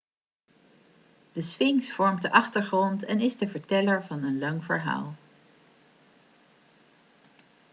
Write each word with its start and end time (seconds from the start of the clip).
de 1.33 1.41
sfinx 1.41 1.91
vormt 1.91 2.21
de 2.21 2.31
achtergrond 2.31 3.03
en 3.05 3.19
is 3.21 3.37
de 3.37 3.47
verteller 3.47 4.05
van 4.05 4.23
een 4.23 4.39
lang 4.39 4.63
verhaal 4.65 5.15